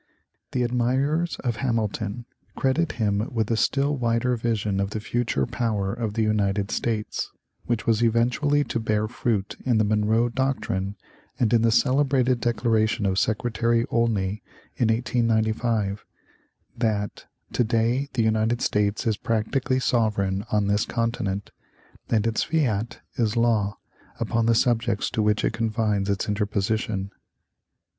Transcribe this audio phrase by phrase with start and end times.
[0.53, 5.93] The admirers of Hamilton credit him with a still wider vision of the future power
[5.93, 7.31] of the United States,
[7.67, 10.95] which was eventually to bear fruit in the Monroe doctrine
[11.39, 14.41] and in the celebrated declaration of Secretary Olney
[14.75, 16.03] in 1895,
[16.75, 21.51] that "to day the United States is practically sovereign on this continent,
[22.09, 23.77] and its fiat is law
[24.19, 27.11] upon the subjects to which it confines its interposition."